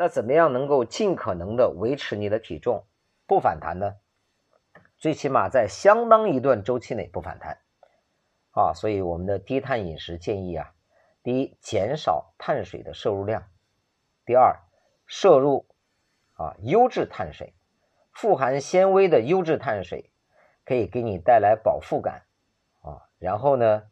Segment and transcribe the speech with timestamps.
[0.00, 2.86] 那怎么样能够尽可能的维持你的体重
[3.26, 3.96] 不反弹呢？
[4.96, 7.58] 最起码在相当一段周期内不反弹。
[8.52, 10.72] 啊，所以我们的低碳饮食建议啊，
[11.22, 13.42] 第一，减少碳水的摄入量；
[14.24, 14.58] 第二，
[15.04, 15.66] 摄入
[16.32, 17.52] 啊优质碳水，
[18.10, 20.10] 富含纤维的优质碳水，
[20.64, 22.22] 可以给你带来饱腹感。
[22.80, 23.82] 啊，然后呢，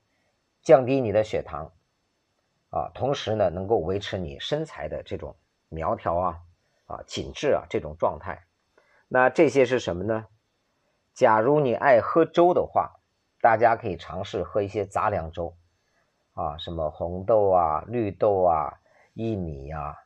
[0.62, 1.70] 降低你的血糖。
[2.70, 5.36] 啊，同时呢，能够维持你身材的这种
[5.68, 6.40] 苗条啊
[6.86, 8.44] 啊紧致啊这种状态。
[9.08, 10.26] 那这些是什么呢？
[11.14, 13.00] 假如你爱喝粥的话，
[13.40, 15.56] 大家可以尝试喝一些杂粮粥，
[16.34, 18.78] 啊，什么红豆啊、绿豆啊、
[19.14, 19.96] 薏米呀、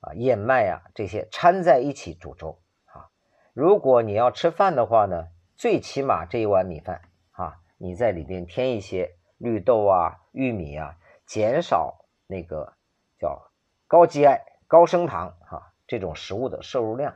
[0.00, 3.10] 啊燕麦啊这些掺在一起煮粥啊。
[3.52, 7.02] 如果你要吃饭的话呢，最起码这一碗米饭
[7.32, 10.96] 啊，你在里边添一些绿豆啊、玉米啊，
[11.26, 12.72] 减少那个
[13.18, 13.50] 叫
[13.86, 14.40] 高 GI、
[14.74, 17.14] 高升糖哈这种食物的摄入量。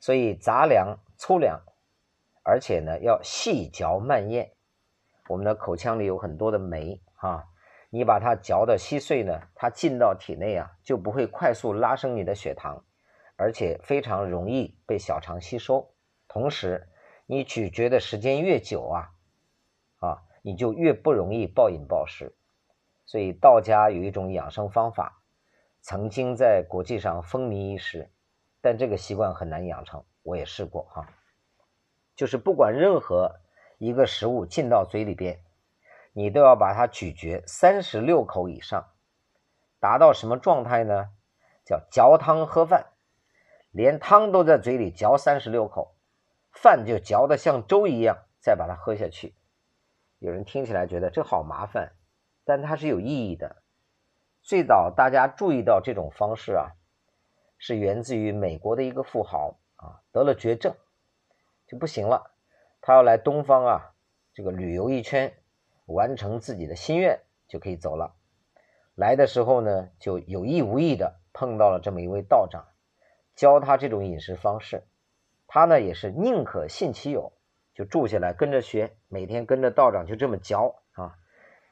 [0.00, 1.62] 所以杂粮、粗粮。
[2.42, 4.50] 而且呢，要细嚼慢咽。
[5.28, 7.44] 我们的口腔里有很多的酶啊，
[7.90, 12.84] 你把它嚼的稀碎呢，它进到体内啊，就不会快速拉升你的血糖，
[13.36, 15.94] 而且非常容易被小肠吸收。
[16.26, 16.88] 同时，
[17.24, 19.10] 你咀嚼的时间越久啊，
[20.00, 22.34] 啊，你就越不容易暴饮暴食。
[23.06, 25.22] 所以道家有一种养生方法，
[25.86, 28.10] 曾经在国际上风靡一时，
[28.62, 30.02] 但这个习惯很难养成。
[30.22, 31.06] 我也试过哈。
[32.16, 33.30] 就是不管任何
[33.76, 35.44] 一个食物进到嘴里边，
[36.14, 38.94] 你都要把它咀嚼三十六口以上，
[39.78, 41.10] 达到什么状态呢？
[41.66, 42.86] 叫嚼汤喝饭，
[43.70, 45.94] 连汤都在嘴里嚼三十六口，
[46.50, 49.34] 饭就嚼得像粥一样，再把它喝下去。
[50.18, 51.92] 有人听起来觉得这好麻烦，
[52.42, 53.63] 但它是有意义的。
[54.44, 56.76] 最早大家注意到这种方式啊，
[57.56, 60.74] 是源自于美国的一个富豪啊，得了绝症。
[61.66, 62.30] 就不行了，
[62.82, 63.94] 他要来东方啊，
[64.34, 65.32] 这个旅游一圈，
[65.86, 67.18] 完成自己的心愿
[67.48, 68.14] 就可以走了。
[68.94, 72.66] 来的时候呢，就有意无意的碰到了这么一位道长，
[73.34, 74.84] 教他这种饮食方式。
[75.46, 77.32] 他呢也是宁可信其有，
[77.74, 81.16] 就住下来跟着学，每天跟着道长就这么嚼啊。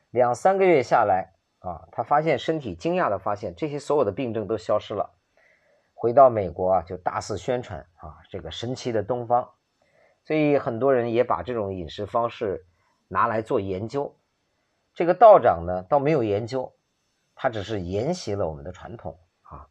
[0.09, 5.15] 两三个月下来啊，他发现身体惊讶的发现，这些所有的病症都消失了。
[5.95, 9.49] 回到美国啊，就大肆宣传啊，这个神奇的东方。
[10.25, 12.67] 所以很多人也把这种饮食方式
[13.07, 14.17] 拿来做研究。
[14.95, 16.75] 这个道长呢，倒没有研究，
[17.37, 19.69] 他只是沿袭了我们的传统啊。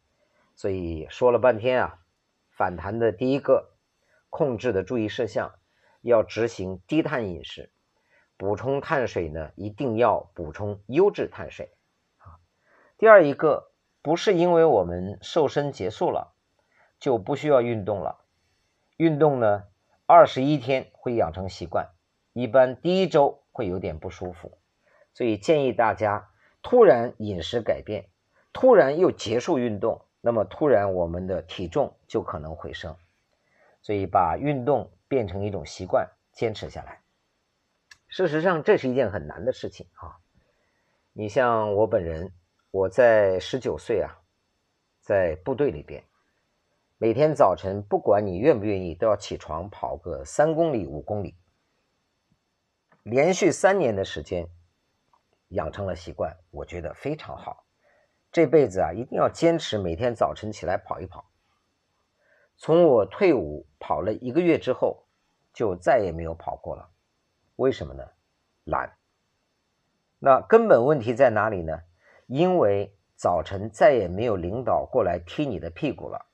[0.56, 1.98] 所以说了半天啊，
[2.50, 3.70] 反弹的第一个
[4.30, 5.52] 控制的注意事项，
[6.00, 7.70] 要执行低碳饮食，
[8.38, 11.70] 补充碳水呢，一定要补充优质碳水。
[13.02, 16.36] 第二一个，不是因为我们瘦身结束了
[17.00, 18.24] 就不需要运动了，
[18.96, 19.64] 运动呢。
[20.06, 21.88] 二十一天会养成习惯，
[22.32, 24.56] 一般第一周会有点不舒服，
[25.14, 26.30] 所以建议大家
[26.62, 28.08] 突然饮食改变，
[28.52, 32.94] 突然又结束运动，那么突然我们的体重就可能回升，
[33.82, 37.00] 所以把运动变成一种习惯，坚持下来。
[38.06, 40.22] 事实上，这是一件很难的事情啊。
[41.12, 42.32] 你像我本人，
[42.72, 44.22] 我在十九岁啊，
[45.02, 46.02] 在部队里边。
[46.96, 51.36] 每天早晨，不管你愿不愿意，都要起床跑个三公里、五公里，
[53.02, 54.48] 连续三年的时间，
[55.48, 57.66] 养成了习惯，我觉得非常好。
[58.30, 61.30] 这辈子啊，一定要坚持每天早晨起来跑一跑。
[62.56, 65.06] 从我退伍跑了一个月之后，
[65.52, 66.88] 就再也没有跑过了。
[67.56, 68.02] 为什么呢？
[68.64, 68.96] 懒。
[70.18, 71.78] 那根本问题在哪里呢？
[72.26, 76.26] 因为早晨再也没有领导过来踢你的屁股了。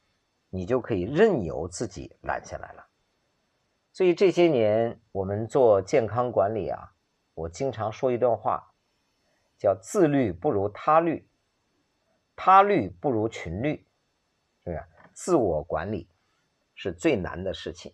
[0.51, 2.87] 你就可以任由自己懒下来了。
[3.93, 6.95] 所以这些年我们做健康管理啊，
[7.35, 8.73] 我经常说一段话，
[9.59, 11.29] 叫“自律不如他律，
[12.35, 13.87] 他律不如群律”，
[14.65, 14.83] 是不是？
[15.13, 16.09] 自我管理
[16.75, 17.93] 是最难的事情，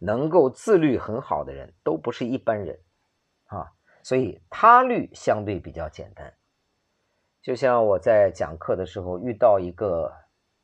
[0.00, 2.80] 能够自律很好的人都不是一般人
[3.44, 3.72] 啊。
[4.02, 6.34] 所以他律相对比较简单。
[7.46, 10.12] 就像我在讲课的时候遇到一个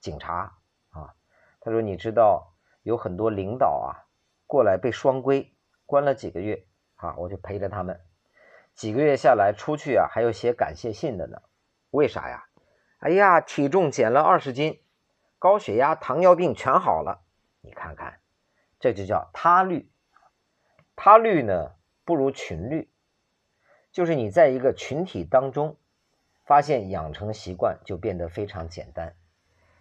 [0.00, 0.52] 警察
[0.90, 1.14] 啊。
[1.60, 4.02] 他说：“你知道有很多领导啊，
[4.48, 5.54] 过来被双规
[5.86, 8.00] 关了几个月啊，我就陪着他们，
[8.74, 11.40] 几个月下来出去啊，还有写感谢信的呢。
[11.90, 12.46] 为啥呀？
[12.98, 14.82] 哎呀，体重减了二十斤，
[15.38, 17.22] 高血压、糖尿病全好了。
[17.60, 18.18] 你看看，
[18.80, 19.88] 这就叫他律。
[20.96, 22.90] 他律呢，不如群律，
[23.92, 25.76] 就是你在一个群体当中，
[26.52, 29.10] 发现养成习惯就变得非常简单。”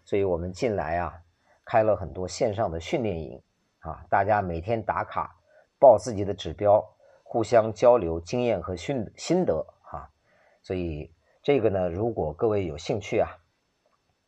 [0.07, 1.21] 所以我们近来啊
[1.65, 3.44] 开了很多线上的训练营
[3.79, 5.35] 啊，大家每天打卡
[5.77, 6.81] 报自己的指标，
[7.23, 10.09] 互相交流经验和心心得啊。
[10.62, 11.13] 所以
[11.44, 13.27] 这个呢，如果各位有兴趣啊，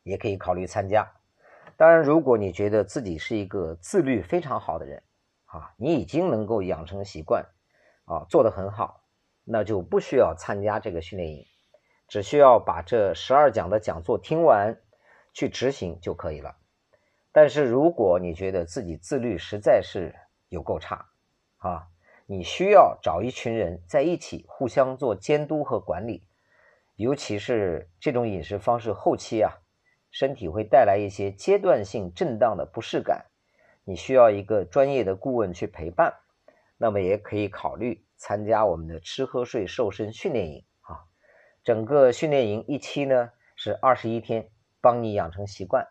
[0.02, 1.10] 也可以考虑参加。
[1.78, 5.02] 当然，如果你觉得自己是一个自律非常好的人
[5.46, 7.42] 啊，你已经能够养成习惯
[8.04, 9.00] 啊，做得很好，
[9.44, 11.42] 那就不需要参加这个训练营，
[12.14, 14.80] 只需要把这十二讲的讲座听完，
[15.32, 16.54] 去执行就可以了。
[17.32, 20.14] 但是，如果你觉得自己自律实在是
[20.48, 21.06] 有够差
[21.56, 21.88] 啊，
[22.26, 26.22] 你需要找一群人在一起互相做监督和管理，
[26.94, 29.50] 尤其是这种饮食方式后期啊。
[30.12, 33.26] 身体会带来一些阶段性震荡的不适感，
[33.82, 36.14] 你需要一个专业的顾问去陪伴，
[36.78, 40.64] 那么也可以考虑参加我们的吃喝睡瘦身训练营。
[41.64, 44.50] 整个训练营一期呢是二十一天，
[44.82, 45.88] 帮你养成习惯。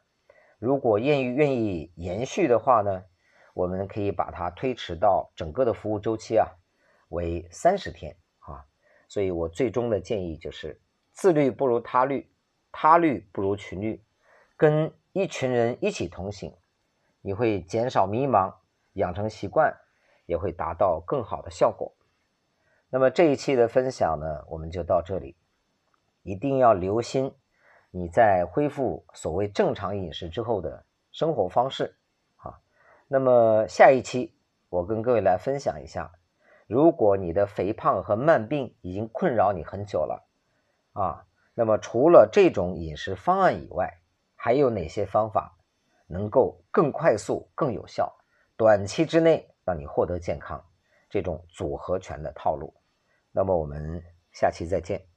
[0.59, 3.03] 如果愿意愿意延续的话呢，
[3.55, 6.47] 我们可以把它推迟到整个的服务周期啊
[7.09, 8.63] 为三十天啊。
[9.07, 10.79] 所以我最终的建议就是：
[11.11, 12.31] 自律不如他律，
[12.71, 13.99] 他律不如群律。
[14.55, 16.55] 跟一群人一起同行，
[17.21, 18.53] 你会减少迷茫，
[18.93, 19.75] 养成习惯，
[20.27, 21.93] 也会达到更好的效果。
[22.89, 25.35] 那么这一期的分享呢，我们就到这里。
[26.23, 27.31] 一定要留心
[27.91, 31.95] 你在恢复所谓正常饮食之后的生活方式
[32.37, 32.59] 啊。
[33.07, 34.35] 那么下一期
[34.69, 36.11] 我跟各位来分享一下，
[36.65, 40.27] 如果你的肥胖和慢病已经困扰你很久了
[40.93, 44.01] 啊，那么除了这种饮食方案以外，
[44.35, 45.55] 还有哪些方法
[46.07, 48.11] 能够更快速、更有效，
[48.57, 50.63] 短期之内让你获得健康？
[51.09, 52.73] 这种组合拳的套路。
[53.31, 55.12] 那么我们下期再见。